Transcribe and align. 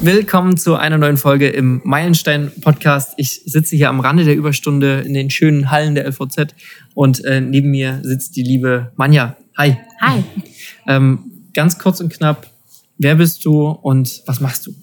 Willkommen 0.00 0.56
zu 0.56 0.76
einer 0.76 0.96
neuen 0.96 1.16
Folge 1.16 1.48
im 1.48 1.80
Meilenstein-Podcast. 1.82 3.14
Ich 3.16 3.42
sitze 3.44 3.74
hier 3.74 3.88
am 3.88 3.98
Rande 3.98 4.24
der 4.24 4.36
Überstunde 4.36 5.00
in 5.00 5.12
den 5.12 5.28
schönen 5.28 5.72
Hallen 5.72 5.96
der 5.96 6.06
LVZ 6.06 6.54
und 6.94 7.24
äh, 7.24 7.40
neben 7.40 7.70
mir 7.70 7.98
sitzt 8.04 8.36
die 8.36 8.44
liebe 8.44 8.92
Manja. 8.94 9.36
Hi. 9.56 9.76
Hi. 10.00 10.22
Ähm, 10.86 11.50
ganz 11.52 11.80
kurz 11.80 12.00
und 12.00 12.12
knapp, 12.12 12.46
wer 12.96 13.16
bist 13.16 13.44
du 13.44 13.66
und 13.66 14.22
was 14.26 14.40
machst 14.40 14.68
du? 14.68 14.74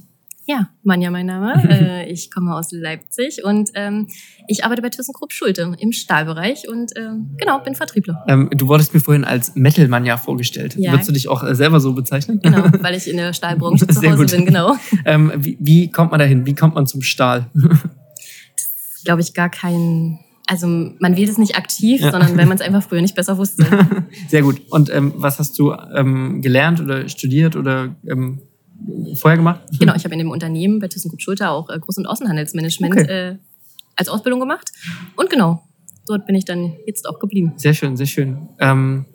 Ja, 0.48 0.70
Manja 0.84 1.10
mein 1.10 1.26
Name. 1.26 1.54
äh, 1.70 2.12
ich 2.12 2.30
komme 2.30 2.56
aus 2.56 2.72
Leipzig 2.72 3.44
und 3.44 3.72
ähm, 3.74 4.08
ich 4.48 4.64
arbeite 4.64 4.84
bei 4.84 4.90
ThyssenKrupp 4.90 5.34
Schulte 5.34 5.76
im 5.80 5.92
Stahlbereich 5.92 6.70
und 6.70 6.92
ähm, 6.96 7.36
genau, 7.38 7.60
bin 7.60 7.74
Vertriebler. 7.74 8.24
Ähm, 8.28 8.50
du 8.52 8.68
wurdest 8.68 8.94
mir 8.94 9.00
vorhin 9.00 9.24
als 9.24 9.56
Metal-Manja 9.56 10.18
vorgestellt. 10.18 10.76
Ja. 10.78 10.92
Würdest 10.92 11.10
du 11.10 11.14
dich 11.14 11.30
auch 11.30 11.44
äh, 11.44 11.56
selber 11.56 11.80
so 11.80 11.94
bezeichnen? 11.94 12.40
Genau, 12.44 12.64
weil 12.80 12.94
ich 12.94 13.10
in 13.10 13.18
der 13.18 13.34
Stahlbranche 13.34 13.88
zu 13.88 14.02
Hause 14.04 14.18
gut. 14.18 14.32
bin, 14.32 14.46
genau. 14.46 14.76
Ähm, 15.06 15.32
wie, 15.36 15.58
wie 15.60 15.90
kommt 15.90 16.12
man 16.12 16.20
dahin? 16.20 16.46
Wie 16.46 16.54
kommt 16.54 16.76
man 16.76 16.86
zum 16.86 17.02
Stahl? 17.02 17.50
das 17.56 18.66
ist, 18.98 19.06
glaube 19.06 19.22
ich, 19.22 19.34
gar 19.34 19.50
kein 19.50 20.20
also 20.48 20.68
man 20.68 21.18
wählt 21.18 21.28
es 21.28 21.40
nicht 21.40 21.58
aktiv, 21.58 22.02
ja. 22.02 22.12
sondern 22.12 22.38
wenn 22.38 22.48
man 22.48 22.56
es 22.56 22.62
einfach 22.62 22.84
früher 22.84 23.02
nicht 23.02 23.16
besser 23.16 23.40
wusste. 23.40 23.66
Sehr 24.28 24.44
gut. 24.44 24.62
Und 24.70 24.94
ähm, 24.94 25.12
was 25.16 25.40
hast 25.40 25.58
du 25.58 25.74
ähm, 25.74 26.44
gelernt 26.44 26.80
oder 26.80 27.10
studiert 27.10 27.56
oder 27.56 27.96
ähm, 28.08 28.42
vorher 29.16 29.38
gemacht? 29.38 29.62
Genau, 29.80 29.96
ich 29.96 30.04
habe 30.04 30.14
in 30.14 30.20
dem 30.20 30.32
Unternehmen 30.32 30.80
bei 30.80 30.88
ThyssenKrupp 30.88 31.22
Schulter 31.22 31.52
auch 31.52 31.70
äh, 31.70 31.74
Groß- 31.74 31.98
und 31.98 32.06
Außenhandelsmanagement 32.06 32.94
okay. 32.94 33.30
äh, 33.32 33.38
als 33.96 34.10
Ausbildung 34.10 34.40
gemacht. 34.40 34.72
Und 35.16 35.30
genau, 35.30 35.64
dort 36.08 36.26
bin 36.26 36.36
ich 36.36 36.46
dann 36.46 36.74
jetzt 36.86 37.08
auch 37.08 37.20
geblieben. 37.20 37.54
Sehr 37.58 37.74
schön, 37.74 37.98
sehr 37.98 38.06
schön. 38.06 38.50
Ähm, 38.60 39.06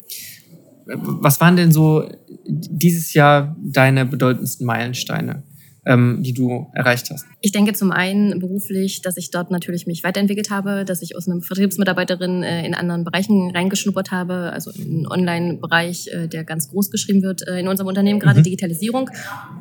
was 0.87 1.41
waren 1.41 1.57
denn 1.57 1.73
so 1.73 2.09
dieses 2.47 3.13
Jahr 3.15 3.57
deine 3.63 4.07
bedeutendsten 4.07 4.67
Meilensteine? 4.67 5.43
Ähm, 5.87 6.23
die 6.23 6.33
du 6.33 6.69
erreicht 6.75 7.11
hast? 7.11 7.25
Ich 7.41 7.53
denke 7.53 7.73
zum 7.73 7.91
einen 7.91 8.39
beruflich, 8.39 9.03
dass 9.03 9.17
ich 9.17 9.31
dort 9.31 9.51
natürlich 9.51 9.87
mich 9.87 10.05
weiterentwickelt 10.05 10.51
habe, 10.51 10.85
dass 10.85 11.03
ich 11.03 11.17
aus 11.17 11.29
einem 11.29 11.43
Vertriebsmitarbeiterin 11.43 12.43
äh, 12.43 12.67
in 12.67 12.75
anderen 12.75 13.05
Bereichen 13.05 13.51
reingeschnuppert 13.51 14.11
habe, 14.11 14.53
also 14.53 14.71
im 14.71 15.07
Online-Bereich, 15.09 16.09
äh, 16.09 16.29
der 16.29 16.45
ganz 16.45 16.69
groß 16.69 16.91
geschrieben 16.91 17.23
wird 17.23 17.47
äh, 17.47 17.61
in 17.61 17.69
unserem 17.69 17.89
Unternehmen, 17.89 18.21
gerade 18.21 18.41
mhm. 18.41 18.45
Digitalisierung. 18.45 19.11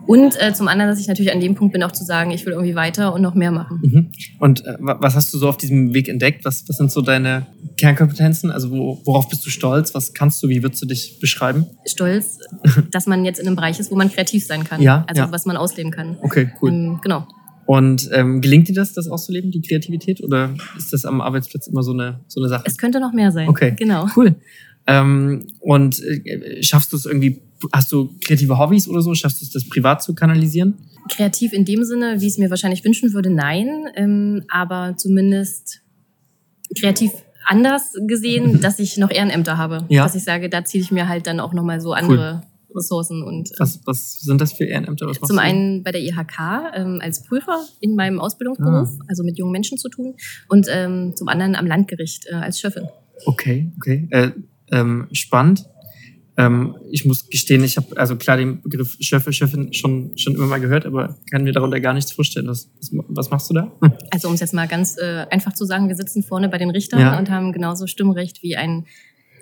Und 0.08 0.42
äh, 0.42 0.53
zum 0.53 0.67
anderen, 0.67 0.92
dass 0.92 1.00
ich 1.00 1.08
natürlich 1.08 1.31
an 1.31 1.40
dem 1.40 1.56
Punkt 1.56 1.73
bin, 1.73 1.84
auch 1.84 1.92
zu 1.92 2.03
sagen, 2.03 2.31
ich 2.31 2.45
will 2.45 2.53
irgendwie 2.53 2.75
weiter 2.75 3.14
und 3.14 3.22
noch 3.22 3.36
mehr 3.36 3.52
machen. 3.52 3.80
Mhm. 3.81 4.12
Und 4.40 4.66
äh, 4.66 4.75
was 4.80 5.16
hast 5.16 5.34
du 5.34 5.38
so 5.38 5.47
auf 5.47 5.58
diesem 5.58 5.94
Weg 5.94 6.09
entdeckt? 6.09 6.45
Was, 6.45 6.67
was 6.67 6.78
sind 6.78 6.92
so 6.92 7.02
deine 7.02 7.47
Kernkompetenzen? 7.78 8.52
Also 8.52 8.72
wo, 8.72 9.02
worauf 9.06 9.30
bist 9.30 9.45
du 9.45 9.50
stolz? 9.50 9.94
Was 9.94 10.14
kannst 10.14 10.42
du? 10.44 10.50
Wie 10.50 10.64
würdest 10.64 10.81
du 10.81 10.86
dich 10.86 11.20
beschreiben? 11.20 11.67
Stolz, 11.86 12.40
dass 12.92 13.06
man 13.06 13.25
jetzt 13.25 13.40
in 13.40 13.47
einem 13.47 13.56
Bereich 13.56 13.80
ist, 13.80 13.92
wo 13.92 13.95
man 13.95 14.12
kreativ 14.12 14.45
sein 14.45 14.64
kann. 14.64 14.81
Ja, 14.81 15.06
also 15.08 15.23
ja. 15.23 15.31
was 15.31 15.45
man 15.45 15.58
ausleben 15.58 15.92
kann. 15.92 16.09
Okay, 16.22 16.50
cool. 16.62 16.72
Ähm, 16.72 17.00
genau. 17.02 17.28
Und 17.66 18.10
ähm, 18.14 18.42
gelingt 18.42 18.68
dir 18.68 18.74
das, 18.74 18.94
das 18.94 19.08
auszuleben, 19.08 19.52
die 19.52 19.62
Kreativität? 19.62 20.24
Oder 20.24 20.56
ist 20.76 20.92
das 20.92 21.06
am 21.06 21.22
Arbeitsplatz 21.22 21.68
immer 21.68 21.84
so 21.84 21.92
eine, 21.92 22.20
so 22.28 22.42
eine 22.42 22.50
Sache? 22.50 22.64
Es 22.66 22.78
könnte 22.78 23.00
noch 23.00 23.14
mehr 23.14 23.32
sein. 23.32 23.48
Okay, 23.48 23.76
genau. 23.78 24.08
Cool. 24.16 24.36
Ähm, 24.88 25.46
und 25.60 26.02
äh, 26.02 26.64
schaffst 26.64 26.92
du 26.92 26.98
es 26.98 27.06
irgendwie, 27.06 27.44
hast 27.72 27.92
du 27.92 28.10
kreative 28.22 28.58
Hobbys 28.58 28.88
oder 28.88 29.02
so? 29.02 29.14
Schaffst 29.14 29.42
du 29.42 29.46
es, 29.46 29.52
das 29.52 29.70
privat 29.70 30.02
zu 30.02 30.16
kanalisieren? 30.16 30.80
Kreativ 31.12 31.54
in 31.54 31.64
dem 31.64 31.84
Sinne, 31.84 32.20
wie 32.22 32.26
ich 32.26 32.34
es 32.34 32.38
mir 32.40 32.50
wahrscheinlich 32.50 32.84
wünschen 32.84 33.14
würde, 33.14 33.30
nein. 33.30 33.86
Ähm, 33.96 34.46
aber 34.50 34.96
zumindest 34.98 35.82
kreativ 36.76 37.12
anders 37.46 37.94
gesehen, 38.08 38.54
mhm. 38.54 38.62
dass 38.62 38.80
ich 38.80 38.98
noch 38.98 39.12
Ehrenämter 39.12 39.58
habe. 39.58 39.86
Ja. 39.90 40.04
Dass 40.04 40.16
ich 40.16 40.24
sage, 40.24 40.50
da 40.50 40.66
ziehe 40.66 40.84
ich 40.84 40.92
mir 40.92 41.08
halt 41.08 41.28
dann 41.28 41.40
auch 41.40 41.54
nochmal 41.54 41.82
so 41.82 41.94
andere. 41.94 42.42
Ressourcen. 42.75 43.23
Und, 43.23 43.52
äh, 43.52 43.56
was, 43.59 43.80
was 43.86 44.20
sind 44.22 44.42
das 44.42 44.53
für 44.53 44.66
Ehrenämter? 44.66 45.08
Was 45.08 45.20
zum 45.20 45.39
einen 45.39 45.84
bei 45.84 45.92
der 45.92 46.02
IHK 46.02 46.74
ähm, 46.75 47.00
als 47.02 47.24
Prüfer 47.24 47.66
in 47.80 47.96
meinem 47.96 48.19
Ausbildungsberuf, 48.19 48.90
ah. 48.90 49.06
also 49.07 49.24
mit 49.24 49.38
jungen 49.38 49.52
Menschen 49.52 49.78
zu 49.78 49.90
tun. 49.90 50.16
Und 50.47 50.68
ähm, 50.69 51.16
zum 51.16 51.28
anderen 51.28 51.56
am 51.56 51.66
Landgericht 51.66 52.28
äh, 52.28 52.35
als 52.35 52.59
Schöffin. 52.59 52.88
Okay, 53.25 53.72
okay. 53.78 54.07
Äh, 54.12 54.31
ähm, 54.72 55.07
spannend. 55.12 55.66
Ähm, 56.40 56.78
ich 56.90 57.03
muss 57.03 57.30
gestehen, 57.30 57.66
ich 57.66 57.75
habe 57.75 57.97
also 57.97 58.16
klar 58.16 58.38
den 58.38 58.62
Begriff 58.62 58.96
Schöffe, 59.01 59.34
Schöffin 59.34 59.74
schon, 59.74 60.18
schon 60.18 60.36
immer 60.36 60.47
mal 60.47 60.62
gehört, 60.62 60.86
aber 60.86 61.18
kann 61.30 61.44
mir 61.44 61.51
darunter 61.51 61.81
gar 61.81 61.94
nichts 61.94 62.13
vorstellen. 62.13 62.47
Was, 62.47 62.72
was 62.91 63.30
machst 63.30 63.50
du 63.50 63.56
da? 63.56 63.72
Also 64.12 64.30
um 64.30 64.36
es 64.36 64.40
jetzt 64.40 64.53
mal 64.53 64.68
ganz 64.68 64.97
äh, 64.97 65.25
einfach 65.30 65.53
zu 65.53 65.66
sagen, 65.66 65.90
wir 65.90 65.96
sitzen 65.96 66.24
vorne 66.24 66.47
bei 66.47 66.57
den 66.57 66.69
Richtern 66.69 67.01
ja. 67.01 67.19
und 67.19 67.30
haben 67.30 67.51
genauso 67.51 67.88
Stimmrecht 67.88 68.41
wie 68.41 68.56
ein 68.56 68.86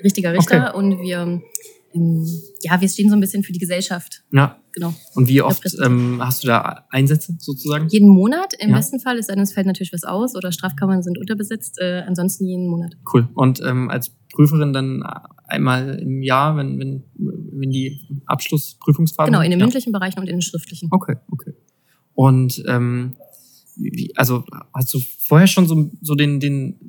richtiger 0.04 0.34
Richter 0.34 0.74
okay. 0.74 0.78
und 0.78 1.00
wir 1.02 1.20
ähm, 1.20 1.44
ja, 1.94 2.80
wir 2.80 2.90
stehen 2.90 3.10
so 3.10 3.16
ein 3.16 3.20
bisschen 3.20 3.44
für 3.44 3.54
die 3.54 3.60
Gesellschaft. 3.60 4.24
Ja. 4.32 4.60
Genau. 4.74 4.94
Und 5.16 5.28
wie 5.28 5.42
oft 5.42 5.64
ähm, 5.84 6.20
hast 6.22 6.44
du 6.44 6.48
da 6.48 6.86
Einsätze 6.92 7.36
sozusagen? 7.40 7.88
Jeden 7.90 8.10
Monat. 8.10 8.54
Im 8.60 8.70
ja. 8.70 8.76
besten 8.76 9.00
Fall 9.00 9.18
ist 9.18 9.30
es 9.30 9.54
fällt 9.54 9.66
natürlich 9.66 9.92
was 9.92 10.04
aus 10.04 10.36
oder 10.36 10.52
Strafkammern 10.52 11.02
sind 11.02 11.18
unterbesetzt. 11.18 11.80
Äh, 11.80 12.04
ansonsten 12.06 12.46
jeden 12.46 12.68
Monat. 12.68 12.96
Cool. 13.12 13.28
Und 13.34 13.60
ähm, 13.62 13.90
als 13.90 14.12
Prüferin 14.32 14.74
dann 14.74 15.04
einmal 15.48 15.98
im 16.00 16.22
Jahr, 16.22 16.56
wenn, 16.58 16.78
wenn, 16.78 17.04
wenn 17.16 17.72
die 17.72 18.00
Abschlussprüfungsphase 18.28 19.32
Genau, 19.32 19.42
in 19.42 19.50
den 19.50 19.60
ja. 19.60 19.66
mündlichen 19.66 19.92
Bereichen 19.92 20.20
und 20.20 20.28
in 20.28 20.36
den 20.36 20.42
schriftlichen. 20.42 20.90
Okay, 20.92 21.16
okay. 21.32 21.54
Und 22.14 22.64
ähm, 22.68 23.16
wie, 23.76 24.12
also 24.16 24.44
hast 24.74 24.94
du 24.94 25.00
vorher 25.28 25.48
schon 25.48 25.68
so, 25.68 25.90
so 26.02 26.16
den, 26.16 26.40
den 26.40 26.87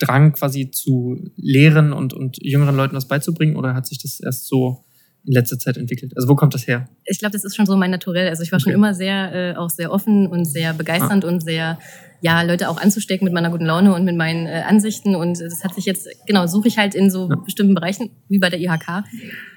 Drang 0.00 0.32
quasi 0.32 0.70
zu 0.70 1.30
lehren 1.36 1.92
und, 1.92 2.12
und 2.12 2.38
jüngeren 2.42 2.74
Leuten 2.74 2.96
was 2.96 3.06
beizubringen 3.06 3.56
oder 3.56 3.74
hat 3.74 3.86
sich 3.86 3.98
das 3.98 4.18
erst 4.20 4.48
so 4.48 4.84
in 5.24 5.34
letzter 5.34 5.58
Zeit 5.58 5.76
entwickelt? 5.76 6.12
Also 6.16 6.28
wo 6.28 6.34
kommt 6.34 6.54
das 6.54 6.66
her? 6.66 6.88
Ich 7.04 7.18
glaube, 7.18 7.32
das 7.32 7.44
ist 7.44 7.54
schon 7.54 7.66
so 7.66 7.76
mein 7.76 7.90
Naturell. 7.90 8.28
Also 8.28 8.42
ich 8.42 8.50
war 8.50 8.56
okay. 8.56 8.64
schon 8.64 8.72
immer 8.72 8.94
sehr, 8.94 9.32
äh, 9.34 9.56
auch 9.56 9.70
sehr 9.70 9.92
offen 9.92 10.26
und 10.26 10.46
sehr 10.46 10.72
begeisternd 10.72 11.24
ah. 11.24 11.28
und 11.28 11.42
sehr, 11.42 11.78
ja, 12.22 12.42
Leute 12.42 12.68
auch 12.68 12.80
anzustecken 12.80 13.24
mit 13.24 13.34
meiner 13.34 13.50
guten 13.50 13.66
Laune 13.66 13.94
und 13.94 14.04
mit 14.04 14.16
meinen 14.16 14.46
äh, 14.46 14.62
Ansichten. 14.66 15.14
Und 15.14 15.40
das 15.40 15.62
hat 15.62 15.74
sich 15.74 15.84
jetzt, 15.84 16.08
genau, 16.26 16.46
suche 16.46 16.68
ich 16.68 16.78
halt 16.78 16.94
in 16.94 17.10
so 17.10 17.28
ja. 17.28 17.36
bestimmten 17.36 17.74
Bereichen, 17.74 18.10
wie 18.28 18.38
bei 18.38 18.48
der 18.48 18.60
IHK. 18.60 19.04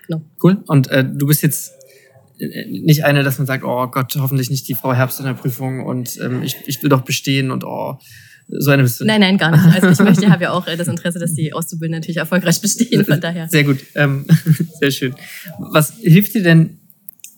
Genau. 0.08 0.22
Cool. 0.44 0.64
Und 0.68 0.90
äh, 0.90 1.06
du 1.06 1.26
bist 1.26 1.42
jetzt 1.42 1.72
äh, 2.40 2.66
nicht 2.68 3.06
eine, 3.06 3.24
dass 3.24 3.38
man 3.38 3.48
sagt, 3.48 3.64
oh 3.64 3.88
Gott, 3.88 4.14
hoffentlich 4.18 4.50
nicht 4.50 4.68
die 4.68 4.76
Frau 4.76 4.94
Herbst 4.94 5.20
in 5.20 5.26
der 5.26 5.34
Prüfung 5.34 5.86
und 5.86 6.20
ähm, 6.22 6.44
ich, 6.44 6.58
ich 6.66 6.82
will 6.84 6.90
doch 6.90 7.02
bestehen 7.02 7.52
und 7.52 7.64
oh, 7.64 7.98
so 8.48 8.72
eine 8.72 8.84
bist 8.84 9.00
du. 9.00 9.06
Nein, 9.06 9.22
nein, 9.22 9.38
gar 9.38 9.52
nicht. 9.52 9.84
Also 9.84 9.90
ich 9.90 10.00
möchte, 10.00 10.30
habe 10.32 10.44
ja 10.44 10.52
auch 10.52 10.68
äh, 10.68 10.78
das 10.78 10.88
Interesse, 10.88 11.20
dass 11.20 11.34
die 11.34 11.54
Auszubildenden 11.54 12.02
natürlich 12.02 12.18
erfolgreich 12.18 12.62
bestehen, 12.62 13.06
von 13.06 13.20
daher. 13.20 13.48
Sehr 13.50 13.64
gut, 13.64 13.80
ähm, 13.96 14.26
sehr 14.80 14.92
schön. 14.92 15.16
Was 15.60 15.94
hilft 16.02 16.34
dir 16.34 16.44
denn 16.44 16.80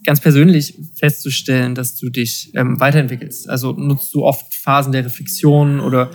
ganz 0.06 0.20
persönlich 0.20 0.76
festzustellen, 0.96 1.76
dass 1.76 1.96
du 1.96 2.10
dich 2.10 2.52
ähm, 2.56 2.80
weiterentwickelst? 2.80 3.50
Also 3.50 3.72
nutzt 3.74 4.14
du 4.14 4.24
oft 4.24 4.54
Phasen 4.54 4.92
der 4.92 5.06
Reflexion 5.06 5.80
oder 5.80 6.12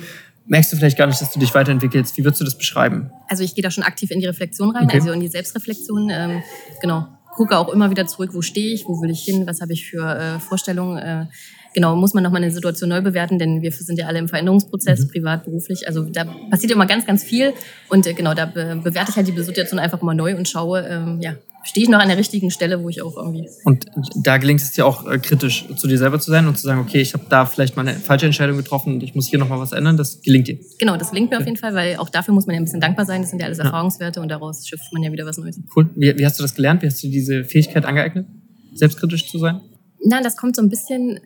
merkst 0.46 0.72
du 0.72 0.76
vielleicht 0.76 0.98
gar 0.98 1.06
nicht, 1.06 1.20
dass 1.20 1.32
du 1.32 1.40
dich 1.40 1.54
weiterentwickelst? 1.54 2.16
Wie 2.16 2.24
würdest 2.24 2.40
du 2.40 2.44
das 2.44 2.56
beschreiben? 2.56 3.10
Also 3.28 3.42
ich 3.42 3.54
gehe 3.54 3.62
da 3.62 3.70
schon 3.70 3.84
aktiv 3.84 4.10
in 4.10 4.20
die 4.20 4.26
Reflexion 4.26 4.70
rein, 4.70 4.84
okay. 4.84 4.98
also 4.98 5.12
in 5.12 5.20
die 5.20 5.28
Selbstreflexion. 5.28 6.10
Ähm, 6.10 6.42
genau, 6.80 7.06
gucke 7.36 7.56
auch 7.56 7.68
immer 7.68 7.90
wieder 7.90 8.06
zurück, 8.06 8.30
wo 8.32 8.42
stehe 8.42 8.74
ich, 8.74 8.84
wo 8.86 9.00
will 9.00 9.10
ich 9.10 9.22
hin, 9.22 9.46
was 9.46 9.60
habe 9.60 9.72
ich 9.72 9.86
für 9.86 10.04
äh, 10.04 10.40
Vorstellungen. 10.40 10.98
Äh, 10.98 11.26
genau, 11.74 11.96
muss 11.96 12.14
man 12.14 12.22
nochmal 12.22 12.42
eine 12.42 12.52
Situation 12.52 12.88
neu 12.90 13.00
bewerten, 13.00 13.38
denn 13.38 13.62
wir 13.62 13.72
sind 13.72 13.98
ja 13.98 14.06
alle 14.06 14.18
im 14.18 14.28
Veränderungsprozess, 14.28 15.00
mhm. 15.00 15.08
privat, 15.08 15.44
beruflich. 15.44 15.86
Also 15.86 16.04
da 16.04 16.24
passiert 16.50 16.72
immer 16.72 16.86
ganz, 16.86 17.06
ganz 17.06 17.24
viel. 17.24 17.52
Und 17.88 18.06
äh, 18.06 18.14
genau, 18.14 18.34
da 18.34 18.46
be 18.46 18.80
bewerte 18.82 19.10
ich 19.10 19.16
halt 19.16 19.28
die 19.28 19.42
Situation 19.42 19.78
einfach 19.78 20.02
mal 20.02 20.14
neu 20.14 20.36
und 20.36 20.48
schaue, 20.48 20.86
ähm, 20.86 21.18
ja, 21.20 21.36
stehe 21.62 21.84
ich 21.84 21.90
noch 21.90 21.98
an 21.98 22.08
der 22.08 22.16
richtigen 22.16 22.50
Stelle, 22.50 22.82
wo 22.82 22.88
ich 22.88 23.02
auch 23.02 23.16
irgendwie. 23.16 23.48
Und 23.64 23.86
da 24.16 24.38
gelingt 24.38 24.60
es 24.60 24.72
dir 24.72 24.86
auch 24.86 25.06
äh, 25.06 25.18
kritisch 25.18 25.66
zu 25.76 25.86
dir 25.86 25.98
selber 25.98 26.18
zu 26.18 26.30
sein 26.30 26.46
und 26.46 26.56
zu 26.56 26.64
sagen, 26.64 26.80
okay, 26.80 27.00
ich 27.00 27.12
habe 27.14 27.24
da 27.28 27.46
vielleicht 27.46 27.76
mal 27.76 27.86
eine 27.86 27.98
falsche 27.98 28.26
Entscheidung 28.26 28.56
getroffen 28.56 28.94
und 28.94 29.02
ich 29.02 29.14
muss 29.14 29.28
hier 29.28 29.38
nochmal 29.38 29.58
was 29.58 29.72
ändern. 29.72 29.96
Das 29.96 30.22
gelingt 30.22 30.48
dir. 30.48 30.58
Genau, 30.78 30.96
das 30.96 31.10
gelingt 31.10 31.30
mir 31.30 31.36
okay. 31.36 31.42
auf 31.42 31.46
jeden 31.46 31.58
Fall, 31.58 31.74
weil 31.74 31.96
auch 31.96 32.08
dafür 32.08 32.34
muss 32.34 32.46
man 32.46 32.54
ja 32.54 32.60
ein 32.60 32.64
bisschen 32.64 32.80
dankbar 32.80 33.04
sein. 33.04 33.20
Das 33.20 33.30
sind 33.30 33.40
ja 33.40 33.46
alles 33.46 33.58
ja. 33.58 33.64
Erfahrungswerte 33.64 34.20
und 34.20 34.28
daraus 34.28 34.66
schöpft 34.66 34.92
man 34.92 35.02
ja 35.02 35.12
wieder 35.12 35.26
was 35.26 35.36
Neues. 35.38 35.60
Cool. 35.74 35.90
Wie, 35.96 36.16
wie 36.16 36.24
hast 36.24 36.38
du 36.38 36.42
das 36.42 36.54
gelernt? 36.54 36.82
Wie 36.82 36.86
hast 36.86 37.02
du 37.02 37.08
diese 37.08 37.44
Fähigkeit 37.44 37.84
angeeignet, 37.84 38.26
selbstkritisch 38.74 39.30
zu 39.30 39.38
sein? 39.38 39.60
Nein, 40.02 40.24
das 40.24 40.36
kommt 40.36 40.56
so 40.56 40.62
ein 40.62 40.70
bisschen 40.70 41.20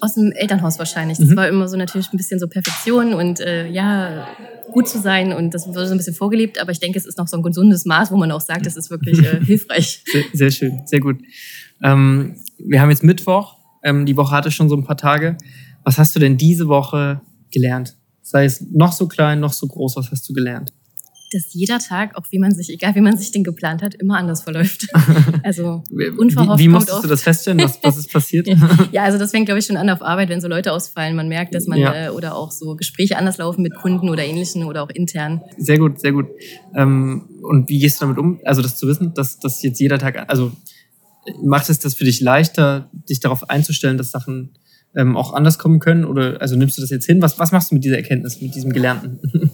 aus 0.00 0.14
dem 0.14 0.32
Elternhaus 0.32 0.78
wahrscheinlich. 0.78 1.18
Das 1.18 1.28
mhm. 1.28 1.36
war 1.36 1.48
immer 1.48 1.68
so 1.68 1.76
natürlich 1.76 2.12
ein 2.12 2.16
bisschen 2.16 2.38
so 2.38 2.48
Perfektion 2.48 3.14
und 3.14 3.40
äh, 3.40 3.68
ja, 3.68 4.26
gut 4.70 4.88
zu 4.88 4.98
sein 5.00 5.32
und 5.32 5.52
das 5.54 5.66
wurde 5.66 5.86
so 5.86 5.92
ein 5.92 5.98
bisschen 5.98 6.14
vorgelebt, 6.14 6.60
aber 6.60 6.72
ich 6.72 6.80
denke, 6.80 6.98
es 6.98 7.06
ist 7.06 7.18
noch 7.18 7.28
so 7.28 7.36
ein 7.36 7.42
gesundes 7.42 7.84
Maß, 7.84 8.10
wo 8.10 8.16
man 8.16 8.30
auch 8.30 8.40
sagt, 8.40 8.66
das 8.66 8.76
ist 8.76 8.90
wirklich 8.90 9.18
äh, 9.18 9.40
hilfreich. 9.44 10.04
Sehr, 10.06 10.24
sehr, 10.32 10.50
schön, 10.50 10.82
sehr 10.86 11.00
gut. 11.00 11.18
Ähm, 11.82 12.36
wir 12.58 12.80
haben 12.80 12.90
jetzt 12.90 13.02
Mittwoch, 13.02 13.56
ähm, 13.82 14.06
die 14.06 14.16
Woche 14.16 14.34
hatte 14.34 14.50
schon 14.50 14.68
so 14.68 14.76
ein 14.76 14.84
paar 14.84 14.96
Tage. 14.96 15.36
Was 15.84 15.98
hast 15.98 16.14
du 16.14 16.20
denn 16.20 16.36
diese 16.36 16.68
Woche 16.68 17.20
gelernt? 17.50 17.96
Sei 18.22 18.44
es 18.44 18.64
noch 18.70 18.92
so 18.92 19.08
klein, 19.08 19.40
noch 19.40 19.52
so 19.52 19.66
groß, 19.66 19.96
was 19.96 20.10
hast 20.10 20.28
du 20.28 20.32
gelernt? 20.32 20.72
Dass 21.32 21.52
jeder 21.52 21.78
Tag, 21.78 22.16
auch 22.16 22.24
wie 22.30 22.38
man 22.38 22.54
sich, 22.54 22.70
egal 22.70 22.94
wie 22.94 23.00
man 23.00 23.16
sich 23.16 23.30
den 23.30 23.44
geplant 23.44 23.82
hat, 23.82 23.94
immer 23.94 24.18
anders 24.18 24.42
verläuft. 24.42 24.86
Also 25.42 25.82
unverhofft. 26.18 26.58
Wie, 26.58 26.64
wie 26.64 26.68
musstest 26.68 27.02
du 27.02 27.08
das 27.08 27.22
feststellen? 27.22 27.60
Was, 27.60 27.78
was 27.82 27.96
ist 27.96 28.12
passiert? 28.12 28.46
ja, 28.92 29.04
also 29.04 29.18
das 29.18 29.30
fängt, 29.30 29.46
glaube 29.46 29.58
ich, 29.58 29.66
schon 29.66 29.76
an 29.76 29.88
auf 29.90 30.02
Arbeit, 30.02 30.28
wenn 30.28 30.40
so 30.40 30.48
Leute 30.48 30.72
ausfallen. 30.72 31.16
Man 31.16 31.28
merkt, 31.28 31.54
dass 31.54 31.66
man 31.66 31.78
ja. 31.78 32.06
äh, 32.06 32.10
oder 32.10 32.36
auch 32.36 32.52
so 32.52 32.76
Gespräche 32.76 33.16
anders 33.16 33.38
laufen 33.38 33.62
mit 33.62 33.74
Kunden 33.74 34.08
oder 34.08 34.24
ähnlichen 34.24 34.64
oder 34.64 34.82
auch 34.82 34.90
intern. 34.90 35.40
Sehr 35.56 35.78
gut, 35.78 36.00
sehr 36.00 36.12
gut. 36.12 36.26
Ähm, 36.74 37.28
und 37.42 37.68
wie 37.68 37.78
gehst 37.78 38.00
du 38.00 38.04
damit 38.04 38.18
um? 38.18 38.40
Also 38.44 38.62
das 38.62 38.76
zu 38.76 38.86
wissen, 38.86 39.14
dass, 39.14 39.38
dass 39.38 39.62
jetzt 39.62 39.80
jeder 39.80 39.98
Tag, 39.98 40.28
also 40.28 40.52
macht 41.42 41.68
es 41.68 41.78
das 41.78 41.94
für 41.94 42.04
dich 42.04 42.20
leichter, 42.20 42.90
dich 43.08 43.20
darauf 43.20 43.48
einzustellen, 43.48 43.96
dass 43.96 44.10
Sachen 44.10 44.52
ähm, 44.94 45.16
auch 45.16 45.32
anders 45.32 45.58
kommen 45.58 45.80
können? 45.80 46.04
Oder 46.04 46.40
also 46.40 46.56
nimmst 46.56 46.76
du 46.76 46.82
das 46.82 46.90
jetzt 46.90 47.06
hin? 47.06 47.22
Was, 47.22 47.38
was 47.38 47.52
machst 47.52 47.70
du 47.70 47.74
mit 47.74 47.84
dieser 47.84 47.96
Erkenntnis, 47.96 48.40
mit 48.40 48.54
diesem 48.54 48.72
Gelernten? 48.72 49.20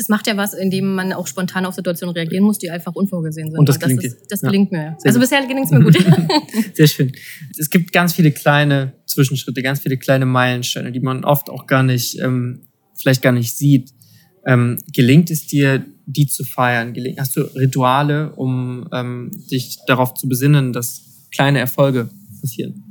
das 0.00 0.08
macht 0.08 0.26
ja 0.26 0.34
was, 0.38 0.54
indem 0.54 0.94
man 0.94 1.12
auch 1.12 1.26
spontan 1.26 1.66
auf 1.66 1.74
Situationen 1.74 2.14
reagieren 2.14 2.42
muss, 2.42 2.56
die 2.56 2.70
einfach 2.70 2.94
unvorgesehen 2.94 3.50
sind. 3.50 3.58
Und 3.58 3.68
das 3.68 3.78
gelingt 3.78 4.02
das, 4.02 4.14
ist, 4.14 4.32
das 4.32 4.40
gelingt 4.40 4.72
ja. 4.72 4.78
mir. 4.78 4.96
Sehr 4.98 5.10
also 5.10 5.20
bisher 5.20 5.42
gelingt 5.46 5.66
es 5.66 5.70
mir 5.72 5.82
gut. 5.82 5.98
Sehr 6.74 6.86
schön. 6.86 7.12
Es 7.58 7.68
gibt 7.68 7.92
ganz 7.92 8.14
viele 8.14 8.32
kleine 8.32 8.94
Zwischenschritte, 9.04 9.62
ganz 9.62 9.80
viele 9.80 9.98
kleine 9.98 10.24
Meilensteine, 10.24 10.90
die 10.90 11.00
man 11.00 11.22
oft 11.26 11.50
auch 11.50 11.66
gar 11.66 11.82
nicht, 11.82 12.18
ähm, 12.18 12.62
vielleicht 12.94 13.20
gar 13.20 13.32
nicht 13.32 13.54
sieht. 13.54 13.92
Ähm, 14.46 14.78
gelingt 14.90 15.30
es 15.30 15.46
dir, 15.46 15.84
die 16.06 16.26
zu 16.26 16.44
feiern? 16.44 16.94
Hast 17.18 17.36
du 17.36 17.42
Rituale, 17.42 18.32
um 18.36 18.88
ähm, 18.94 19.30
dich 19.50 19.80
darauf 19.86 20.14
zu 20.14 20.30
besinnen, 20.30 20.72
dass 20.72 21.28
kleine 21.30 21.58
Erfolge 21.58 22.08
passieren? 22.40 22.89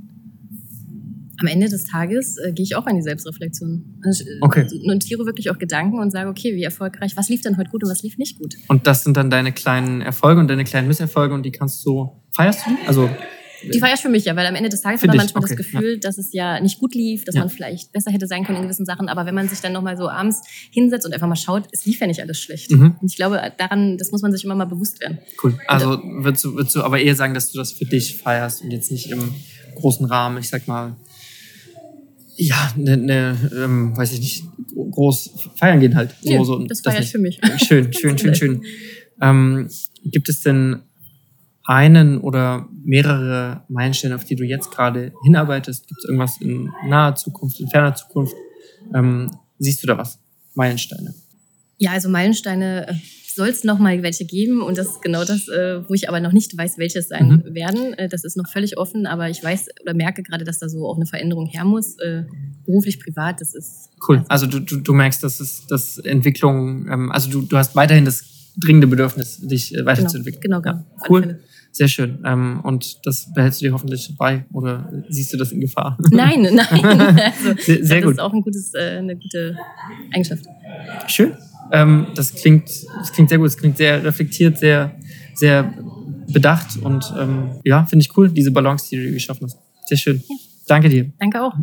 Am 1.40 1.48
Ende 1.48 1.70
des 1.70 1.86
Tages 1.86 2.38
äh, 2.38 2.52
gehe 2.52 2.64
ich 2.64 2.76
auch 2.76 2.86
an 2.86 2.96
die 2.96 3.02
Selbstreflexion. 3.02 4.00
Also, 4.06 4.26
okay. 4.42 4.68
notiere 4.84 5.26
wirklich 5.26 5.50
auch 5.50 5.58
Gedanken 5.58 6.00
und 6.00 6.12
sage, 6.12 6.30
okay, 6.30 6.56
wie 6.56 6.64
erfolgreich, 6.64 7.16
was 7.16 7.30
lief 7.30 7.42
denn 7.42 7.58
heute 7.58 7.70
gut 7.70 7.84
und 7.84 7.90
was 7.90 8.04
lief 8.04 8.18
nicht 8.18 8.38
gut. 8.38 8.56
Und 8.68 8.88
das 8.88 9.04
sind 9.04 9.16
dann 9.18 9.30
deine 9.30 9.52
kleinen 9.52 10.02
Erfolge 10.02 10.42
und 10.42 10.48
deine 10.48 10.64
kleinen 10.64 10.88
Misserfolge 10.88 11.34
und 11.34 11.44
die 11.44 11.52
kannst 11.52 11.86
du, 11.86 12.22
feierst 12.36 12.66
du? 12.66 12.72
Also, 12.88 13.10
die 13.64 13.80
feiere 13.80 13.96
ich 13.96 14.02
für 14.02 14.10
mich 14.10 14.26
ja, 14.26 14.36
weil 14.36 14.46
am 14.46 14.56
Ende 14.56 14.70
des 14.70 14.82
Tages 14.82 15.02
hat 15.02 15.08
man 15.08 15.18
manchmal 15.18 15.44
okay. 15.44 15.56
das 15.56 15.58
Gefühl, 15.58 15.94
ja. 15.94 16.00
dass 16.00 16.18
es 16.18 16.32
ja 16.34 16.60
nicht 16.60 16.80
gut 16.80 16.96
lief, 16.96 17.26
dass 17.26 17.36
ja. 17.36 17.42
man 17.42 17.50
vielleicht 17.50 17.92
besser 17.92 18.12
hätte 18.12 18.28
sein 18.28 18.46
können 18.46 18.58
in 18.58 18.64
gewissen 18.64 18.86
Sachen. 18.86 19.10
Aber 19.10 19.26
wenn 19.26 19.36
man 19.36 19.50
sich 19.50 19.60
dann 19.60 19.74
nochmal 19.74 19.98
so 19.98 20.10
abends 20.10 20.42
hinsetzt 20.72 21.06
und 21.06 21.14
einfach 21.14 21.28
mal 21.28 21.36
schaut, 21.36 21.68
es 21.72 21.86
lief 21.86 22.00
ja 22.00 22.08
nicht 22.08 22.22
alles 22.22 22.40
schlecht. 22.40 22.72
Mhm. 22.72 22.96
Und 23.02 23.12
ich 23.12 23.16
glaube, 23.16 23.42
daran, 23.58 23.98
das 23.98 24.12
muss 24.12 24.22
man 24.22 24.32
sich 24.32 24.44
immer 24.44 24.56
mal 24.56 24.66
bewusst 24.66 25.02
werden. 25.02 25.20
Cool. 25.44 25.58
Also 25.68 26.02
würdest 26.04 26.46
du, 26.46 26.56
würdest 26.56 26.76
du 26.76 26.84
aber 26.84 27.00
eher 27.00 27.16
sagen, 27.16 27.34
dass 27.34 27.52
du 27.52 27.58
das 27.58 27.74
für 27.74 27.86
dich 27.86 28.18
feierst 28.18 28.64
und 28.64 28.72
jetzt 28.72 28.92
nicht 28.92 29.10
im 29.12 29.36
großen 29.76 30.06
Rahmen, 30.06 30.38
ich 30.38 30.50
sag 30.50 30.68
mal, 30.68 30.96
ja, 32.40 32.72
ne, 32.78 32.96
ne 32.96 33.52
ähm, 33.54 33.96
weiß 33.98 34.14
ich 34.14 34.20
nicht, 34.22 34.44
groß 34.92 35.50
feiern 35.56 35.82
gehen 35.82 35.96
halt. 35.96 36.16
So, 36.22 36.32
ja, 36.32 36.44
so, 36.44 36.60
das 36.66 36.80
feiert 36.80 37.06
für 37.06 37.20
mich. 37.20 37.40
Schön, 37.58 37.92
schön, 37.92 38.18
schön, 38.18 38.34
schön. 38.34 38.64
Ähm, 39.22 39.70
gibt 40.06 40.30
es 40.30 40.40
denn 40.42 40.84
einen 41.66 42.20
oder 42.22 42.70
mehrere 42.86 43.66
Meilensteine, 43.68 44.16
auf 44.16 44.24
die 44.24 44.36
du 44.36 44.46
jetzt 44.46 44.72
gerade 44.72 45.12
hinarbeitest? 45.24 45.86
Gibt 45.88 46.00
es 46.00 46.06
irgendwas 46.06 46.40
in 46.40 46.72
naher 46.88 47.16
Zukunft, 47.16 47.60
in 47.60 47.68
ferner 47.68 47.94
Zukunft? 47.94 48.34
Ähm, 48.96 49.30
siehst 49.58 49.84
du 49.84 49.88
da 49.88 49.98
was? 49.98 50.20
Meilensteine? 50.56 51.14
Ja, 51.78 51.92
also 51.92 52.08
Meilensteine 52.08 52.88
äh, 52.88 52.94
soll 53.34 53.50
es 53.50 53.64
noch 53.64 53.80
mal 53.80 54.02
welche 54.04 54.26
geben 54.26 54.62
und 54.62 54.78
das 54.78 54.88
ist 54.88 55.02
genau 55.02 55.24
das, 55.24 55.48
äh, 55.48 55.82
wo 55.88 55.94
ich 55.94 56.10
aber 56.10 56.20
noch 56.20 56.32
nicht 56.32 56.58
weiß, 56.58 56.78
welche 56.78 57.00
es 57.00 57.10
sein 57.10 57.44
mhm. 57.46 57.56
werden. 57.56 57.94
Äh, 57.94 58.10
das 58.10 58.24
ist 58.24 58.38
noch 58.38 58.50
völlig 58.50 58.78
offen, 58.78 59.06
aber 59.06 59.30
ich 59.30 59.44
weiß 59.44 59.68
oder 59.82 59.94
merke 59.94 60.24
gerade, 60.24 60.46
dass 60.46 60.60
da 60.60 60.70
so 60.70 60.88
auch 60.88 60.96
eine 60.96 61.06
Veränderung 61.06 61.48
her 61.48 61.66
muss. 61.66 61.98
Äh, 62.00 62.24
beruflich, 62.66 63.00
privat, 63.00 63.42
das 63.42 63.54
ist. 63.54 63.90
Cool. 64.08 64.24
Also 64.30 64.46
du, 64.46 64.60
du, 64.60 64.78
du 64.78 64.94
merkst, 64.94 65.24
dass 65.24 65.40
es 65.40 65.66
das 65.68 65.98
Entwicklung, 65.98 66.88
ähm, 66.90 67.12
also 67.12 67.30
du, 67.30 67.42
du 67.42 67.58
hast 67.58 67.76
weiterhin 67.76 68.06
das 68.06 68.24
dringende 68.58 68.88
Bedürfnis, 68.88 69.40
dich 69.42 69.74
weiterzuentwickeln. 69.84 70.42
Genau, 70.42 70.62
genau. 70.62 70.78
Ja, 70.78 70.86
cool. 71.10 71.40
Sehr 71.72 71.88
schön. 71.88 72.20
Ähm, 72.26 72.62
und 72.64 73.06
das 73.06 73.32
behältst 73.34 73.62
du 73.62 73.66
dir 73.66 73.74
hoffentlich 73.74 74.16
bei 74.18 74.46
oder 74.52 74.92
siehst 75.08 75.34
du 75.34 75.38
das 75.38 75.52
in 75.52 75.62
Gefahr? 75.62 75.98
Nein, 76.12 76.42
nein. 76.52 76.66
Also, 77.20 77.62
sehr, 77.62 77.86
sehr 77.86 78.02
gut. 78.02 78.12
Das 78.12 78.18
ist 78.18 78.20
auch 78.20 78.34
ein 78.34 78.42
gutes, 78.42 78.74
eine 78.74 79.16
gute 79.16 79.56
Eigenschaft. 80.12 80.46
Schön. 81.08 81.34
Ähm, 81.72 82.08
das, 82.16 82.34
klingt, 82.34 82.70
das 83.00 83.12
klingt 83.12 83.30
sehr 83.30 83.38
gut, 83.38 83.48
es 83.48 83.58
klingt 83.58 83.78
sehr 83.78 84.04
reflektiert, 84.04 84.58
sehr, 84.58 84.92
sehr 85.36 85.74
bedacht 86.32 86.78
und 86.82 87.14
ähm, 87.20 87.60
ja, 87.64 87.86
finde 87.86 88.04
ich 88.04 88.18
cool, 88.18 88.30
diese 88.30 88.52
Balance, 88.52 88.90
die 88.90 88.98
du 88.98 89.12
geschaffen 89.14 89.46
hast. 89.46 89.58
Sehr 89.86 89.98
schön. 89.98 90.24
Ja. 90.28 90.36
Danke 90.68 90.90
dir. 90.90 91.12
Danke 91.20 91.42
auch. 91.42 91.54